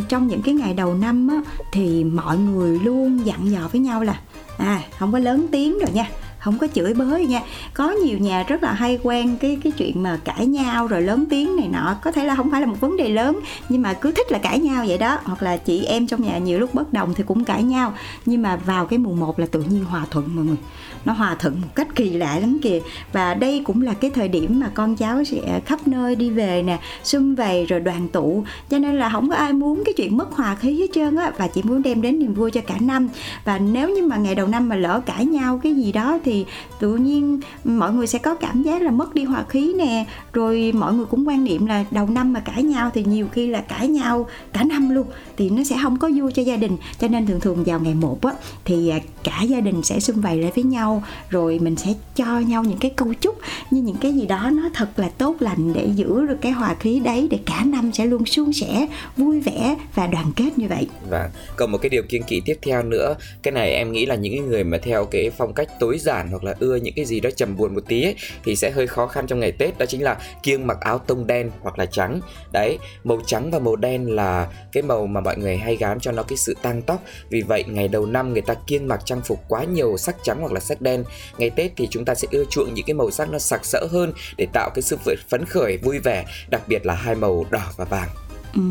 trong 0.10 0.28
những 0.28 0.42
cái 0.42 0.54
ngày 0.54 0.74
đầu 0.74 0.94
năm 0.94 1.28
á, 1.28 1.52
thì 1.72 2.04
mọi 2.04 2.38
người 2.38 2.80
luôn 2.80 3.26
dặn 3.26 3.52
dò 3.52 3.70
với 3.72 3.82
nhau 3.82 4.04
là 4.04 4.20
à 4.58 4.82
không 5.00 5.12
có 5.12 5.20
lớn 5.20 5.48
tiếng 5.52 5.80
rồi 5.80 5.90
nha 5.94 6.10
không 6.46 6.58
có 6.58 6.68
chửi 6.74 6.94
bới 6.94 7.26
nha. 7.26 7.42
Có 7.74 7.92
nhiều 7.92 8.18
nhà 8.18 8.44
rất 8.44 8.64
là 8.64 8.74
hay 8.74 9.00
quen 9.04 9.38
cái 9.40 9.58
cái 9.64 9.72
chuyện 9.72 10.04
mà 10.04 10.20
cãi 10.24 10.48
nhau 10.48 10.88
rồi 10.88 11.02
lớn 11.02 11.26
tiếng 11.30 11.56
này 11.56 11.68
nọ. 11.68 11.96
Có 12.04 12.12
thể 12.12 12.26
là 12.26 12.36
không 12.36 12.52
phải 12.52 12.62
là 12.62 12.68
một 12.68 12.76
vấn 12.80 12.98
đề 12.98 13.10
lớn, 13.10 13.40
nhưng 13.70 13.82
mà 13.82 13.94
cứ 13.94 14.12
thích 14.12 14.32
là 14.32 14.38
cãi 14.38 14.60
nhau 14.60 14.86
vậy 14.88 14.98
đó. 14.98 15.18
Hoặc 15.24 15.44
là 15.44 15.58
chị 15.58 15.84
em 15.84 16.08
trong 16.08 16.22
nhà 16.24 16.38
nhiều 16.38 16.60
lúc 16.60 16.74
bất 16.74 16.94
đồng 16.94 17.14
thì 17.14 17.24
cũng 17.24 17.44
cãi 17.44 17.64
nhau. 17.64 17.94
Nhưng 18.26 18.42
mà 18.42 18.56
vào 18.56 18.86
cái 18.86 19.00
mùng 19.00 19.20
1 19.20 19.40
là 19.40 19.46
tự 19.46 19.62
nhiên 19.62 19.86
hòa 19.86 20.06
thuận 20.12 20.36
mọi 20.36 20.46
người. 20.46 20.56
Nó 21.06 21.14
hòa 21.14 21.36
thuận 21.40 21.62
một 21.62 21.68
cách 21.76 21.96
kỳ 21.96 22.10
lạ 22.10 22.40
lắm 22.40 22.60
kìa. 22.62 22.80
Và 23.14 23.34
đây 23.34 23.62
cũng 23.66 23.82
là 23.82 23.94
cái 23.94 24.12
thời 24.12 24.28
điểm 24.28 24.60
mà 24.60 24.70
con 24.74 24.96
cháu 24.96 25.24
sẽ 25.24 25.60
khắp 25.66 25.88
nơi 25.88 26.16
đi 26.16 26.30
về 26.30 26.64
nè, 26.64 26.80
sum 27.04 27.36
vầy 27.36 27.66
rồi 27.66 27.80
đoàn 27.80 28.08
tụ. 28.10 28.44
Cho 28.70 28.78
nên 28.80 28.96
là 28.96 29.10
không 29.10 29.30
có 29.30 29.36
ai 29.36 29.54
muốn 29.54 29.84
cái 29.86 29.94
chuyện 29.94 30.18
mất 30.18 30.32
hòa 30.32 30.56
khí 30.56 30.80
hết 30.80 30.88
trơn 30.94 31.16
á. 31.16 31.32
Và 31.38 31.48
chỉ 31.48 31.62
muốn 31.64 31.82
đem 31.82 32.02
đến 32.02 32.20
niềm 32.20 32.34
vui 32.34 32.52
cho 32.52 32.62
cả 32.62 32.76
năm. 32.80 33.10
Và 33.46 33.60
nếu 33.60 33.90
như 33.90 34.04
mà 34.04 34.18
ngày 34.18 34.36
đầu 34.36 34.48
năm 34.48 34.70
mà 34.70 34.76
lỡ 34.76 35.02
cãi 35.06 35.26
nhau 35.26 35.60
cái 35.64 35.76
gì 35.76 35.92
đó 35.92 36.20
thì 36.26 36.35
tự 36.80 36.96
nhiên 36.96 37.40
mọi 37.64 37.94
người 37.94 38.08
sẽ 38.08 38.20
có 38.20 38.36
cảm 38.36 38.64
giác 38.64 38.82
là 38.82 38.92
mất 38.92 39.16
đi 39.16 39.24
hòa 39.24 39.46
khí 39.50 39.74
nè. 39.78 40.06
Rồi 40.34 40.72
mọi 40.76 40.94
người 40.94 41.06
cũng 41.06 41.28
quan 41.28 41.44
niệm 41.44 41.66
là 41.66 41.86
đầu 41.92 42.08
năm 42.08 42.34
mà 42.34 42.40
cãi 42.40 42.64
nhau 42.64 42.92
thì 42.94 43.04
nhiều 43.04 43.28
khi 43.32 43.48
là 43.48 43.62
cãi 43.62 43.88
nhau 43.88 44.28
cả 44.54 44.64
năm 44.64 44.90
luôn, 44.90 45.08
thì 45.38 45.50
nó 45.50 45.64
sẽ 45.64 45.76
không 45.82 46.00
có 46.00 46.10
vui 46.16 46.32
cho 46.32 46.42
gia 46.42 46.56
đình. 46.56 46.78
Cho 47.00 47.08
nên 47.08 47.26
thường 47.26 47.40
thường 47.40 47.64
vào 47.64 47.80
ngày 47.80 47.94
một 47.94 48.26
á, 48.26 48.34
thì 48.66 48.90
à, 48.90 49.00
cả 49.24 49.42
gia 49.42 49.60
đình 49.60 49.84
sẽ 49.84 50.00
xung 50.00 50.22
vầy 50.22 50.38
lại 50.38 50.52
với 50.56 50.64
nhau, 50.64 51.04
rồi 51.30 51.60
mình 51.60 51.76
sẽ 51.76 51.94
cho 52.16 52.40
nhau 52.40 52.64
những 52.64 52.78
cái 52.78 52.92
câu 52.96 53.14
chúc 53.22 53.38
như 53.72 53.82
những 53.82 53.96
cái 53.96 54.14
gì 54.14 54.26
đó 54.26 54.50
nó 54.54 54.70
thật 54.74 54.90
là 54.98 55.10
tốt 55.18 55.36
lành 55.40 55.74
để 55.74 55.90
giữ 55.96 56.26
được 56.26 56.38
cái 56.42 56.52
hòa 56.52 56.76
khí 56.80 57.00
đấy, 57.00 57.28
để 57.32 57.40
cả 57.46 57.64
năm 57.66 57.92
sẽ 57.94 58.06
luôn 58.06 58.26
suôn 58.26 58.54
sẻ, 58.54 58.88
vui 59.18 59.40
vẻ 59.40 59.76
và 59.96 60.08
đoàn 60.08 60.32
kết 60.36 60.58
như 60.58 60.68
vậy. 60.68 60.88
Và 61.10 61.30
còn 61.56 61.72
một 61.72 61.78
cái 61.78 61.90
điều 61.90 62.04
kiên 62.10 62.24
kỵ 62.24 62.42
tiếp 62.46 62.60
theo 62.62 62.84
nữa, 62.84 63.16
cái 63.44 63.52
này 63.52 63.72
em 63.72 63.92
nghĩ 63.92 64.06
là 64.06 64.16
những 64.16 64.50
người 64.50 64.64
mà 64.64 64.78
theo 64.84 65.06
cái 65.06 65.32
phong 65.38 65.54
cách 65.54 65.80
tối 65.80 65.98
giản 66.00 66.25
hoặc 66.32 66.44
là 66.44 66.54
ưa 66.60 66.76
những 66.76 66.94
cái 66.96 67.06
gì 67.06 67.20
đó 67.20 67.30
trầm 67.36 67.58
buồn 67.58 67.76
một 67.76 67.82
tí 67.88 68.04
ấy, 68.04 68.16
thì 68.44 68.56
sẽ 68.56 68.72
hơi 68.72 68.88
khó 68.88 69.08
khăn 69.08 69.28
trong 69.28 69.40
ngày 69.40 69.52
Tết 69.52 69.78
đó 69.78 69.86
chính 69.86 70.04
là 70.04 70.18
kiêng 70.44 70.68
mặc 70.68 70.78
áo 70.82 71.00
tông 71.00 71.28
đen 71.28 71.52
hoặc 71.62 71.80
là 71.80 71.86
trắng. 71.86 72.20
Đấy 72.52 72.78
màu 73.04 73.22
trắng 73.26 73.52
và 73.52 73.60
màu 73.60 73.76
đen 73.76 74.16
là 74.16 74.48
cái 74.72 74.84
màu 74.84 75.08
mà 75.08 75.22
mọi 75.22 75.38
người 75.38 75.58
hay 75.58 75.76
gán 75.76 76.00
cho 76.00 76.12
nó 76.12 76.24
cái 76.24 76.38
sự 76.38 76.56
tăng 76.62 76.82
tóc 76.82 77.04
vì 77.30 77.42
vậy 77.42 77.64
ngày 77.68 77.88
đầu 77.88 78.06
năm 78.06 78.34
người 78.34 78.42
ta 78.42 78.54
kiêng 78.68 78.88
mặc 78.88 79.02
trang 79.06 79.22
phục 79.22 79.40
quá 79.48 79.64
nhiều 79.64 79.98
sắc 79.98 80.16
trắng 80.24 80.38
hoặc 80.42 80.52
là 80.52 80.60
sắc 80.60 80.82
đen. 80.82 81.04
Ngày 81.38 81.50
Tết 81.50 81.72
thì 81.78 81.88
chúng 81.92 82.06
ta 82.06 82.16
sẽ 82.16 82.28
ưa 82.32 82.44
chuộng 82.50 82.74
những 82.74 82.86
cái 82.86 82.94
màu 82.94 83.12
sắc 83.12 83.30
nó 83.30 83.40
sặc 83.40 83.66
sỡ 83.66 83.88
hơn 83.92 84.14
để 84.38 84.48
tạo 84.54 84.70
cái 84.76 84.82
sự 84.82 84.98
phấn 85.30 85.46
khởi 85.46 85.78
vui 85.78 86.00
vẻ 86.00 86.26
đặc 86.50 86.62
biệt 86.68 86.86
là 86.86 86.94
hai 86.94 87.16
màu 87.16 87.46
đỏ 87.50 87.72
và 87.78 87.86
vàng 87.86 88.10
ừ. 88.56 88.62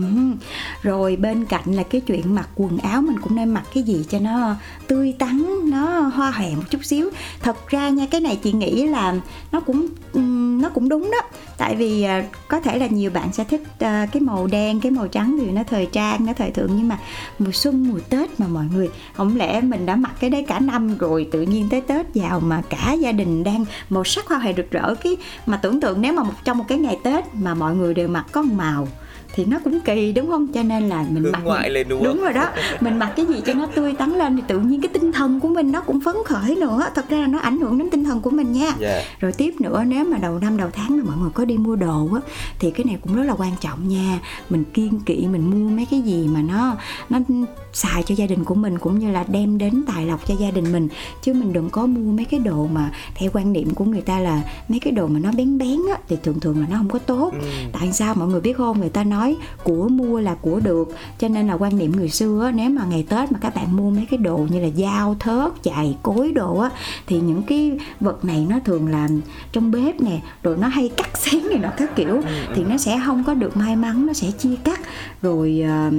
rồi 0.82 1.16
bên 1.16 1.44
cạnh 1.44 1.72
là 1.72 1.82
cái 1.82 2.00
chuyện 2.00 2.34
mặc 2.34 2.48
quần 2.54 2.78
áo, 2.78 3.02
mình 3.02 3.18
cũng 3.20 3.36
nên 3.36 3.50
mặc 3.50 3.62
cái 3.74 3.82
gì 3.82 4.04
cho 4.10 4.18
nó 4.18 4.54
tươi 4.86 5.14
tắn, 5.18 5.46
nó 5.70 6.00
hoa 6.00 6.30
hòe 6.30 6.50
một 6.54 6.62
chút 6.70 6.84
xíu. 6.84 7.10
Thật 7.40 7.68
ra 7.68 7.88
nha, 7.88 8.06
cái 8.10 8.20
này 8.20 8.36
chị 8.36 8.52
nghĩ 8.52 8.86
là 8.86 9.14
nó 9.52 9.60
cũng 9.60 9.86
nó 10.60 10.68
cũng 10.68 10.88
đúng 10.88 11.10
đó. 11.10 11.28
Tại 11.58 11.76
vì 11.76 12.02
à, 12.02 12.24
có 12.48 12.60
thể 12.60 12.78
là 12.78 12.86
nhiều 12.86 13.10
bạn 13.10 13.32
sẽ 13.32 13.44
thích 13.44 13.62
à, 13.78 14.06
cái 14.12 14.22
màu 14.22 14.46
đen, 14.46 14.80
cái 14.80 14.92
màu 14.92 15.08
trắng 15.08 15.36
thì 15.40 15.50
nó 15.50 15.62
thời 15.64 15.86
trang, 15.86 16.26
nó 16.26 16.32
thời 16.32 16.50
thượng. 16.50 16.70
Nhưng 16.76 16.88
mà 16.88 16.98
mùa 17.38 17.52
xuân, 17.52 17.88
mùa 17.88 18.00
tết 18.08 18.40
mà 18.40 18.46
mọi 18.48 18.64
người, 18.74 18.90
không 19.14 19.36
lẽ 19.36 19.60
mình 19.60 19.86
đã 19.86 19.96
mặc 19.96 20.12
cái 20.20 20.30
đấy 20.30 20.44
cả 20.48 20.60
năm 20.60 20.98
rồi, 20.98 21.28
tự 21.32 21.42
nhiên 21.42 21.68
tới 21.70 21.80
tết 21.80 22.06
vào 22.14 22.40
mà 22.40 22.62
cả 22.70 22.92
gia 22.92 23.12
đình 23.12 23.44
đang 23.44 23.64
màu 23.90 24.04
sắc 24.04 24.26
hoa 24.26 24.38
hòe 24.38 24.52
rực 24.56 24.70
rỡ? 24.70 24.94
Cái 24.94 25.16
mà 25.46 25.56
tưởng 25.56 25.80
tượng 25.80 26.00
nếu 26.00 26.12
mà 26.12 26.22
một, 26.22 26.34
trong 26.44 26.58
một 26.58 26.64
cái 26.68 26.78
ngày 26.78 26.98
tết 27.02 27.34
mà 27.34 27.54
mọi 27.54 27.76
người 27.76 27.94
đều 27.94 28.08
mặc 28.08 28.26
có 28.32 28.42
màu 28.42 28.88
thì 29.34 29.44
nó 29.44 29.58
cũng 29.64 29.80
kỳ 29.80 30.12
đúng 30.12 30.28
không? 30.28 30.46
Cho 30.52 30.62
nên 30.62 30.88
là 30.88 31.04
mình 31.10 31.22
Hướng 31.22 31.32
mặc 31.32 31.40
ngoại 31.44 31.70
lên 31.70 31.88
đúng 31.88 32.04
đúng 32.04 32.20
rồi 32.20 32.32
đó. 32.32 32.48
Mình 32.80 32.98
mặc 32.98 33.12
cái 33.16 33.26
gì 33.26 33.34
cho 33.46 33.54
nó 33.54 33.66
tươi 33.66 33.92
tắn 33.92 34.10
lên 34.10 34.36
thì 34.36 34.42
tự 34.48 34.60
nhiên 34.60 34.80
cái 34.80 34.88
tinh 34.88 35.12
thần 35.12 35.40
của 35.40 35.48
mình 35.48 35.72
nó 35.72 35.80
cũng 35.80 36.00
phấn 36.00 36.16
khởi 36.24 36.56
nữa. 36.56 36.86
Thật 36.94 37.08
ra 37.08 37.18
là 37.18 37.26
nó 37.26 37.38
ảnh 37.38 37.58
hưởng 37.60 37.78
đến 37.78 37.90
tinh 37.90 38.04
thần 38.04 38.20
của 38.20 38.30
mình 38.30 38.52
nha. 38.52 38.72
Yeah. 38.80 39.04
rồi 39.20 39.32
tiếp 39.32 39.54
nữa 39.60 39.84
nếu 39.86 40.04
mà 40.04 40.18
đầu 40.18 40.38
năm 40.38 40.56
đầu 40.56 40.70
tháng 40.72 40.96
mà 40.96 41.02
mọi 41.06 41.16
người 41.16 41.30
có 41.34 41.44
đi 41.44 41.56
mua 41.56 41.76
đồ 41.76 42.08
á 42.14 42.20
thì 42.58 42.70
cái 42.70 42.84
này 42.84 42.96
cũng 43.02 43.16
rất 43.16 43.22
là 43.22 43.34
quan 43.38 43.52
trọng 43.60 43.88
nha. 43.88 44.20
Mình 44.50 44.64
kiên 44.64 45.00
kỵ 45.00 45.26
mình 45.26 45.50
mua 45.50 45.70
mấy 45.76 45.86
cái 45.90 46.00
gì 46.00 46.28
mà 46.28 46.42
nó 46.42 46.76
nó 47.10 47.18
xài 47.72 48.02
cho 48.02 48.14
gia 48.14 48.26
đình 48.26 48.44
của 48.44 48.54
mình 48.54 48.78
cũng 48.78 48.98
như 48.98 49.10
là 49.10 49.24
đem 49.28 49.58
đến 49.58 49.84
tài 49.86 50.06
lộc 50.06 50.26
cho 50.28 50.34
gia 50.38 50.50
đình 50.50 50.72
mình. 50.72 50.88
Chứ 51.22 51.32
mình 51.32 51.52
đừng 51.52 51.70
có 51.70 51.86
mua 51.86 52.12
mấy 52.12 52.24
cái 52.24 52.40
đồ 52.40 52.66
mà 52.66 52.90
theo 53.14 53.30
quan 53.32 53.52
niệm 53.52 53.74
của 53.74 53.84
người 53.84 54.00
ta 54.00 54.18
là 54.18 54.42
mấy 54.68 54.80
cái 54.80 54.92
đồ 54.92 55.06
mà 55.06 55.20
nó 55.20 55.30
bén 55.36 55.58
bén 55.58 55.78
á 55.90 55.98
thì 56.08 56.16
thường 56.22 56.40
thường 56.40 56.60
là 56.60 56.66
nó 56.70 56.76
không 56.76 56.88
có 56.88 56.98
tốt. 56.98 57.32
Ừ. 57.40 57.48
tại 57.72 57.92
sao 57.92 58.14
mọi 58.14 58.28
người 58.28 58.40
biết 58.40 58.56
không? 58.56 58.80
Người 58.80 58.88
ta 58.88 59.04
nói 59.04 59.23
của 59.64 59.88
mua 59.88 60.20
là 60.20 60.34
của 60.34 60.60
được. 60.60 60.94
Cho 61.18 61.28
nên 61.28 61.46
là 61.46 61.54
quan 61.54 61.78
niệm 61.78 61.92
người 61.92 62.08
xưa 62.08 62.50
nếu 62.54 62.70
mà 62.70 62.84
ngày 62.84 63.06
tết 63.08 63.32
mà 63.32 63.38
các 63.38 63.54
bạn 63.54 63.76
mua 63.76 63.90
mấy 63.90 64.06
cái 64.10 64.18
đồ 64.18 64.46
như 64.50 64.60
là 64.60 64.68
dao 64.76 65.16
thớt 65.20 65.52
chày 65.62 65.96
cối 66.02 66.32
đồ 66.32 66.58
á 66.58 66.70
thì 67.06 67.20
những 67.20 67.42
cái 67.42 67.78
vật 68.00 68.24
này 68.24 68.46
nó 68.50 68.58
thường 68.64 68.88
là 68.88 69.08
trong 69.52 69.70
bếp 69.70 70.00
nè 70.00 70.20
rồi 70.42 70.56
nó 70.60 70.68
hay 70.68 70.88
cắt 70.88 71.18
xén 71.18 71.40
này 71.50 71.58
nọ 71.58 71.68
các 71.76 71.96
kiểu 71.96 72.22
thì 72.54 72.64
nó 72.64 72.76
sẽ 72.76 73.00
không 73.06 73.24
có 73.24 73.34
được 73.34 73.56
may 73.56 73.76
mắn 73.76 74.06
nó 74.06 74.12
sẽ 74.12 74.30
chia 74.30 74.56
cắt. 74.64 74.80
Rồi 75.22 75.62
à, 75.64 75.90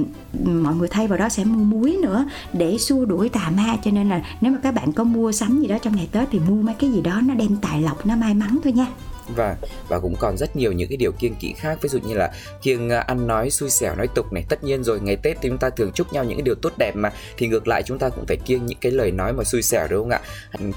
mọi 0.46 0.74
người 0.74 0.88
thay 0.88 1.06
vào 1.06 1.18
đó 1.18 1.28
sẽ 1.28 1.44
mua 1.44 1.64
muối 1.64 1.98
nữa 2.02 2.24
để 2.52 2.78
xua 2.78 3.04
đuổi 3.04 3.28
tà 3.28 3.50
ma. 3.56 3.76
Cho 3.84 3.90
nên 3.90 4.08
là 4.08 4.22
nếu 4.40 4.52
mà 4.52 4.58
các 4.62 4.74
bạn 4.74 4.92
có 4.92 5.04
mua 5.04 5.32
sắm 5.32 5.60
gì 5.60 5.66
đó 5.66 5.76
trong 5.82 5.96
ngày 5.96 6.08
tết 6.12 6.28
thì 6.30 6.38
mua 6.38 6.62
mấy 6.62 6.74
cái 6.74 6.92
gì 6.92 7.00
đó 7.00 7.20
nó 7.24 7.34
đem 7.34 7.56
tài 7.56 7.82
lộc 7.82 8.06
nó 8.06 8.16
may 8.16 8.34
mắn 8.34 8.58
thôi 8.64 8.72
nha 8.72 8.86
và 9.28 9.56
và 9.88 9.98
cũng 10.00 10.16
còn 10.18 10.36
rất 10.36 10.56
nhiều 10.56 10.72
những 10.72 10.88
cái 10.88 10.96
điều 10.96 11.12
kiêng 11.12 11.34
kỵ 11.34 11.52
khác. 11.52 11.78
Ví 11.82 11.88
dụ 11.88 11.98
như 11.98 12.14
là 12.14 12.32
kiêng 12.62 12.90
à, 12.90 13.00
ăn 13.00 13.26
nói 13.26 13.50
xui 13.50 13.70
xẻo 13.70 13.94
nói 13.94 14.08
tục 14.14 14.32
này. 14.32 14.44
Tất 14.48 14.64
nhiên 14.64 14.84
rồi 14.84 15.00
ngày 15.00 15.16
tết 15.16 15.36
thì 15.40 15.48
chúng 15.48 15.58
ta 15.58 15.70
thường 15.70 15.92
chúc 15.92 16.12
nhau 16.12 16.24
những 16.24 16.38
cái 16.38 16.42
điều 16.42 16.54
tốt 16.54 16.72
đẹp 16.78 16.96
mà. 16.96 17.12
Thì 17.36 17.46
ngược 17.46 17.68
lại 17.68 17.82
chúng 17.82 17.98
ta 17.98 18.08
cũng 18.08 18.26
phải 18.26 18.36
kiêng 18.36 18.66
những 18.66 18.78
cái 18.80 18.92
lời 18.92 19.10
nói 19.10 19.32
mà 19.32 19.44
xui 19.44 19.62
xẻo 19.62 19.86
đúng 19.90 20.00
không 20.00 20.10
ạ? 20.10 20.20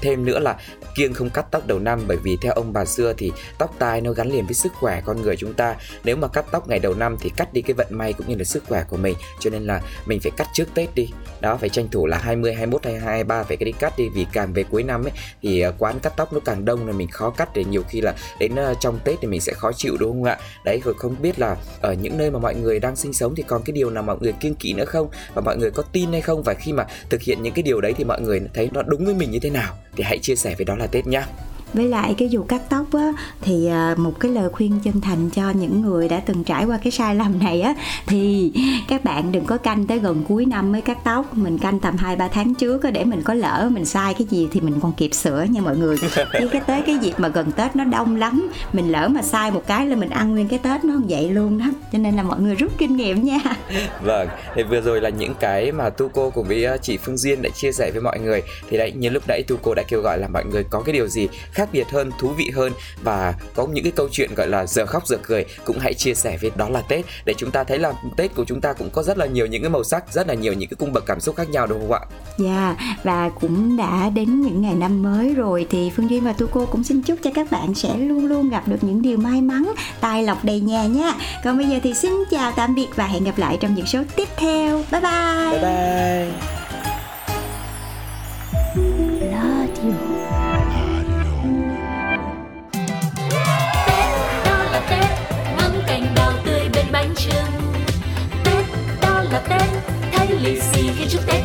Thêm 0.00 0.24
nữa 0.24 0.38
là 0.38 0.56
kiêng 0.94 1.14
không 1.14 1.30
cắt 1.30 1.46
tóc 1.50 1.66
đầu 1.66 1.78
năm 1.78 2.00
bởi 2.06 2.16
vì 2.16 2.36
theo 2.42 2.52
ông 2.52 2.72
bà 2.72 2.84
xưa 2.84 3.12
thì 3.18 3.32
tóc 3.58 3.74
tai 3.78 4.00
nó 4.00 4.12
gắn 4.12 4.32
liền 4.32 4.46
với 4.46 4.54
sức 4.54 4.72
khỏe 4.74 5.02
con 5.04 5.22
người 5.22 5.36
chúng 5.36 5.54
ta. 5.54 5.76
Nếu 6.04 6.16
mà 6.16 6.28
cắt 6.28 6.44
tóc 6.50 6.68
ngày 6.68 6.78
đầu 6.78 6.94
năm 6.94 7.16
thì 7.20 7.30
cắt 7.36 7.52
đi 7.52 7.62
cái 7.62 7.74
vận 7.74 7.86
may 7.90 8.12
cũng 8.12 8.28
như 8.28 8.34
là 8.34 8.44
sức 8.44 8.64
khỏe 8.68 8.84
của 8.88 8.96
mình. 8.96 9.16
Cho 9.40 9.50
nên 9.50 9.66
là 9.66 9.80
mình 10.06 10.20
phải 10.20 10.32
cắt 10.36 10.48
trước 10.52 10.74
tết 10.74 10.94
đi. 10.94 11.10
Đó 11.40 11.56
phải 11.56 11.68
tranh 11.68 11.88
thủ 11.88 12.06
là 12.06 12.18
20, 12.18 12.54
21 12.54 12.84
hay 12.84 12.98
23 12.98 13.42
phải 13.42 13.56
cái 13.56 13.64
đi 13.64 13.72
cắt 13.72 13.98
đi. 13.98 14.08
Vì 14.08 14.26
càng 14.32 14.52
về 14.52 14.64
cuối 14.70 14.82
năm 14.82 15.04
ấy 15.04 15.12
thì 15.42 15.60
à, 15.60 15.72
quán 15.78 16.00
cắt 16.00 16.12
tóc 16.16 16.32
nó 16.32 16.40
càng 16.44 16.64
đông 16.64 16.86
là 16.86 16.92
mình 16.92 17.08
khó 17.08 17.30
cắt 17.30 17.48
để 17.54 17.64
nhiều 17.64 17.82
khi 17.88 18.00
là 18.00 18.14
đến 18.40 18.52
uh, 18.52 18.80
trong 18.80 18.98
Tết 19.04 19.18
thì 19.20 19.28
mình 19.28 19.40
sẽ 19.40 19.52
khó 19.52 19.72
chịu 19.72 19.96
đúng 20.00 20.10
không 20.10 20.24
ạ? 20.24 20.38
Đấy 20.64 20.80
rồi 20.84 20.94
không 20.98 21.14
biết 21.22 21.38
là 21.38 21.56
ở 21.80 21.92
những 21.92 22.18
nơi 22.18 22.30
mà 22.30 22.38
mọi 22.38 22.54
người 22.54 22.80
đang 22.80 22.96
sinh 22.96 23.12
sống 23.12 23.34
thì 23.34 23.42
còn 23.42 23.62
cái 23.62 23.72
điều 23.72 23.90
nào 23.90 24.02
mọi 24.02 24.16
người 24.20 24.32
kiêng 24.32 24.54
kỵ 24.54 24.72
nữa 24.72 24.84
không 24.84 25.08
và 25.34 25.42
mọi 25.42 25.56
người 25.56 25.70
có 25.70 25.82
tin 25.92 26.12
hay 26.12 26.20
không 26.20 26.42
và 26.42 26.54
khi 26.54 26.72
mà 26.72 26.86
thực 27.10 27.22
hiện 27.22 27.42
những 27.42 27.54
cái 27.54 27.62
điều 27.62 27.80
đấy 27.80 27.94
thì 27.96 28.04
mọi 28.04 28.20
người 28.20 28.40
thấy 28.54 28.70
nó 28.72 28.82
đúng 28.82 29.04
với 29.04 29.14
mình 29.14 29.30
như 29.30 29.38
thế 29.38 29.50
nào 29.50 29.74
thì 29.96 30.04
hãy 30.04 30.18
chia 30.18 30.36
sẻ 30.36 30.54
với 30.58 30.64
đó 30.64 30.76
là 30.76 30.86
Tết 30.86 31.06
nhá 31.06 31.26
với 31.74 31.88
lại 31.88 32.14
cái 32.18 32.28
vụ 32.32 32.42
cắt 32.42 32.62
tóc 32.68 32.86
á 32.92 33.12
thì 33.40 33.66
à, 33.66 33.94
một 33.98 34.20
cái 34.20 34.32
lời 34.32 34.48
khuyên 34.52 34.80
chân 34.84 35.00
thành 35.00 35.30
cho 35.30 35.50
những 35.50 35.82
người 35.82 36.08
đã 36.08 36.20
từng 36.26 36.44
trải 36.44 36.64
qua 36.64 36.78
cái 36.82 36.90
sai 36.90 37.14
lầm 37.14 37.38
này 37.38 37.60
á 37.60 37.74
thì 38.06 38.52
các 38.88 39.04
bạn 39.04 39.32
đừng 39.32 39.44
có 39.44 39.56
canh 39.56 39.86
tới 39.86 39.98
gần 39.98 40.24
cuối 40.28 40.46
năm 40.46 40.72
mới 40.72 40.80
cắt 40.80 40.98
tóc. 41.04 41.36
Mình 41.36 41.58
canh 41.58 41.80
tầm 41.80 41.96
hai 41.96 42.16
ba 42.16 42.28
tháng 42.28 42.54
trước 42.54 42.82
á 42.82 42.90
để 42.90 43.04
mình 43.04 43.22
có 43.22 43.34
lỡ 43.34 43.68
mình 43.72 43.84
sai 43.84 44.14
cái 44.14 44.26
gì 44.30 44.48
thì 44.52 44.60
mình 44.60 44.80
còn 44.80 44.92
kịp 44.92 45.14
sửa 45.14 45.44
nha 45.50 45.60
mọi 45.60 45.76
người. 45.76 45.96
Chứ 46.38 46.48
cái 46.48 46.62
tới 46.66 46.82
cái 46.86 46.96
dịp 46.98 47.14
mà 47.18 47.28
gần 47.28 47.52
tết 47.52 47.76
nó 47.76 47.84
đông 47.84 48.16
lắm 48.16 48.50
mình 48.72 48.92
lỡ 48.92 49.08
mà 49.08 49.22
sai 49.22 49.50
một 49.50 49.62
cái 49.66 49.86
là 49.86 49.96
mình 49.96 50.10
ăn 50.10 50.30
nguyên 50.30 50.48
cái 50.48 50.58
tết 50.58 50.84
nó 50.84 50.94
không 50.94 51.06
vậy 51.08 51.30
luôn 51.30 51.58
đó. 51.58 51.66
Cho 51.92 51.98
nên 51.98 52.16
là 52.16 52.22
mọi 52.22 52.40
người 52.40 52.54
rút 52.54 52.72
kinh 52.78 52.96
nghiệm 52.96 53.24
nha. 53.24 53.38
Vâng, 54.02 54.28
thì 54.54 54.62
vừa 54.62 54.80
rồi 54.80 55.00
là 55.00 55.08
những 55.08 55.34
cái 55.40 55.72
mà 55.72 55.90
Tu 55.90 56.08
cô 56.08 56.30
cùng 56.30 56.48
với 56.48 56.64
ờ, 56.64 56.76
chị 56.82 56.98
Phương 56.98 57.16
Duyên 57.16 57.42
đã 57.42 57.50
chia 57.54 57.72
sẻ 57.72 57.90
với 57.90 58.02
mọi 58.02 58.18
người. 58.18 58.42
Thì 58.70 58.76
đấy, 58.76 58.92
như 58.96 59.08
lúc 59.08 59.22
nãy 59.28 59.42
Tu 59.48 59.56
cô 59.62 59.74
đã 59.74 59.82
kêu 59.88 60.00
gọi 60.00 60.18
là 60.18 60.28
mọi 60.28 60.44
người 60.44 60.64
có 60.70 60.80
cái 60.80 60.92
điều 60.92 61.08
gì 61.08 61.28
khác 61.60 61.68
biệt 61.72 61.90
hơn, 61.90 62.10
thú 62.18 62.28
vị 62.28 62.50
hơn 62.54 62.72
và 63.02 63.34
có 63.54 63.66
những 63.66 63.84
cái 63.84 63.92
câu 63.96 64.08
chuyện 64.12 64.34
gọi 64.34 64.48
là 64.48 64.66
giờ 64.66 64.86
khóc 64.86 65.06
giờ 65.06 65.16
cười 65.22 65.44
cũng 65.64 65.78
hãy 65.78 65.94
chia 65.94 66.14
sẻ 66.14 66.38
với 66.40 66.50
đó 66.56 66.68
là 66.68 66.80
Tết 66.80 67.04
để 67.24 67.34
chúng 67.36 67.50
ta 67.50 67.64
thấy 67.64 67.78
là 67.78 67.92
Tết 68.16 68.34
của 68.34 68.44
chúng 68.44 68.60
ta 68.60 68.72
cũng 68.72 68.90
có 68.90 69.02
rất 69.02 69.18
là 69.18 69.26
nhiều 69.26 69.46
những 69.46 69.62
cái 69.62 69.70
màu 69.70 69.84
sắc, 69.84 70.12
rất 70.12 70.28
là 70.28 70.34
nhiều 70.34 70.52
những 70.52 70.68
cái 70.68 70.76
cung 70.78 70.92
bậc 70.92 71.06
cảm 71.06 71.20
xúc 71.20 71.36
khác 71.36 71.50
nhau 71.50 71.66
đúng 71.66 71.80
không 71.80 71.92
ạ? 71.92 72.00
Dạ, 72.38 72.76
và 73.02 73.28
cũng 73.40 73.76
đã 73.76 74.10
đến 74.14 74.40
những 74.40 74.62
ngày 74.62 74.74
năm 74.74 75.02
mới 75.02 75.34
rồi 75.34 75.66
thì 75.70 75.90
Phương 75.96 76.10
Duyên 76.10 76.24
và 76.24 76.32
Tu 76.32 76.46
Cô 76.46 76.66
cũng 76.66 76.84
xin 76.84 77.02
chúc 77.02 77.18
cho 77.22 77.30
các 77.34 77.50
bạn 77.50 77.74
sẽ 77.74 77.96
luôn 77.96 78.26
luôn 78.26 78.50
gặp 78.50 78.68
được 78.68 78.84
những 78.84 79.02
điều 79.02 79.16
may 79.16 79.40
mắn, 79.42 79.72
tài 80.00 80.22
lộc 80.22 80.44
đầy 80.44 80.60
nhà 80.60 80.86
nha. 80.86 81.12
Còn 81.44 81.58
bây 81.58 81.66
giờ 81.66 81.78
thì 81.82 81.94
xin 81.94 82.12
chào 82.30 82.52
tạm 82.52 82.74
biệt 82.74 82.88
và 82.94 83.06
hẹn 83.06 83.24
gặp 83.24 83.38
lại 83.38 83.58
trong 83.60 83.74
những 83.74 83.86
số 83.86 84.02
tiếp 84.16 84.28
theo. 84.36 84.84
Bye 84.92 85.00
bye. 85.00 85.50
Bye 85.50 85.62
bye. 85.62 86.59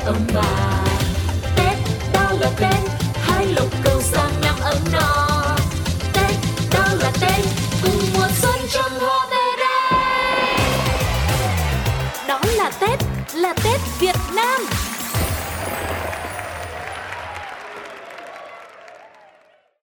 Lì 0.05 0.19
xì 0.27 0.74